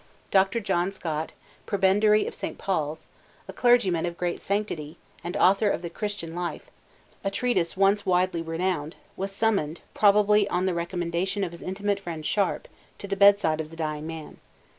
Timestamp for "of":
2.25-2.33, 4.07-4.17, 5.69-5.83, 11.43-11.51, 13.61-13.69